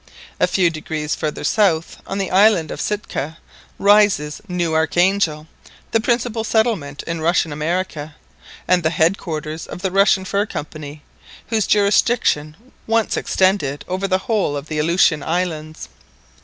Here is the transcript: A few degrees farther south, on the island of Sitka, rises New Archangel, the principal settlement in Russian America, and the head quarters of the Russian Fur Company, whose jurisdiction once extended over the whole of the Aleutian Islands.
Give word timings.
A 0.39 0.47
few 0.47 0.71
degrees 0.71 1.13
farther 1.13 1.43
south, 1.43 1.97
on 2.07 2.17
the 2.17 2.31
island 2.31 2.71
of 2.71 2.81
Sitka, 2.81 3.37
rises 3.77 4.41
New 4.47 4.73
Archangel, 4.73 5.45
the 5.91 5.99
principal 5.99 6.43
settlement 6.43 7.03
in 7.03 7.21
Russian 7.21 7.53
America, 7.53 8.15
and 8.67 8.81
the 8.81 8.89
head 8.89 9.19
quarters 9.19 9.67
of 9.67 9.83
the 9.83 9.91
Russian 9.91 10.25
Fur 10.25 10.47
Company, 10.47 11.03
whose 11.49 11.67
jurisdiction 11.67 12.57
once 12.87 13.15
extended 13.15 13.85
over 13.87 14.07
the 14.07 14.17
whole 14.25 14.57
of 14.57 14.69
the 14.69 14.79
Aleutian 14.79 15.21
Islands. 15.21 15.87